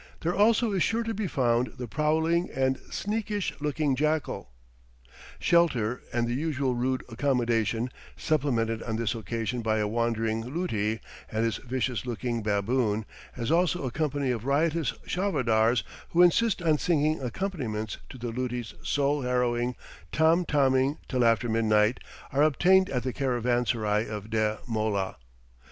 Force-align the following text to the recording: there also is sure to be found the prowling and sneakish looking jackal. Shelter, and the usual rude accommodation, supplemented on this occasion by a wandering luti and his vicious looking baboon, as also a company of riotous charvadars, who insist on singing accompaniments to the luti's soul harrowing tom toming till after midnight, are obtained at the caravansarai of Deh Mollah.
there 0.21 0.33
also 0.33 0.71
is 0.71 0.81
sure 0.81 1.03
to 1.03 1.13
be 1.13 1.27
found 1.27 1.67
the 1.77 1.87
prowling 1.87 2.49
and 2.49 2.79
sneakish 2.89 3.53
looking 3.61 3.95
jackal. 3.95 4.49
Shelter, 5.37 6.01
and 6.11 6.27
the 6.27 6.33
usual 6.33 6.73
rude 6.73 7.03
accommodation, 7.07 7.91
supplemented 8.17 8.81
on 8.81 8.95
this 8.95 9.13
occasion 9.13 9.61
by 9.61 9.77
a 9.77 9.87
wandering 9.87 10.43
luti 10.43 10.99
and 11.31 11.45
his 11.45 11.57
vicious 11.57 12.03
looking 12.07 12.41
baboon, 12.41 13.05
as 13.37 13.51
also 13.51 13.83
a 13.85 13.91
company 13.91 14.31
of 14.31 14.43
riotous 14.43 14.91
charvadars, 15.07 15.83
who 16.09 16.23
insist 16.23 16.63
on 16.63 16.79
singing 16.79 17.21
accompaniments 17.21 17.97
to 18.09 18.17
the 18.17 18.31
luti's 18.31 18.73
soul 18.81 19.21
harrowing 19.21 19.75
tom 20.11 20.45
toming 20.45 20.97
till 21.07 21.23
after 21.23 21.47
midnight, 21.47 21.99
are 22.31 22.41
obtained 22.41 22.89
at 22.89 23.03
the 23.03 23.13
caravansarai 23.13 24.09
of 24.09 24.31
Deh 24.31 24.57
Mollah. 24.67 25.17